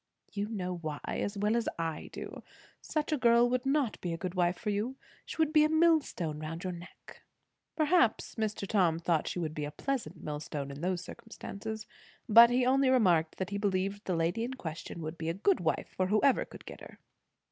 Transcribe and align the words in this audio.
"You 0.31 0.49
know 0.49 0.77
why, 0.77 0.99
as 1.05 1.37
well 1.37 1.55
as 1.55 1.69
I 1.77 2.09
do. 2.11 2.41
Such 2.81 3.11
a 3.11 3.19
girl 3.19 3.47
would 3.47 3.67
not 3.67 4.01
be 4.01 4.13
a 4.13 4.17
good 4.17 4.33
wife 4.33 4.57
for 4.57 4.71
you. 4.71 4.95
She 5.27 5.37
would 5.37 5.53
be 5.53 5.63
a 5.63 5.69
millstone 5.69 6.39
round 6.39 6.63
your 6.63 6.73
neck." 6.73 7.21
Perhaps 7.75 8.33
Mr. 8.33 8.67
Tom 8.67 8.97
thought 8.97 9.27
she 9.27 9.37
would 9.37 9.53
be 9.53 9.63
a 9.63 9.69
pleasant 9.69 10.23
millstone 10.23 10.71
in 10.71 10.81
those 10.81 11.03
circumstances; 11.05 11.85
but 12.27 12.49
he 12.49 12.65
only 12.65 12.89
remarked 12.89 13.37
that 13.37 13.51
he 13.51 13.59
believed 13.59 14.03
the 14.05 14.15
lady 14.15 14.43
in 14.43 14.55
question 14.55 15.01
would 15.03 15.19
be 15.19 15.29
a 15.29 15.35
good 15.35 15.59
wife 15.59 15.93
for 15.95 16.07
whoever 16.07 16.45
could 16.45 16.65
get 16.65 16.81
her. 16.81 16.97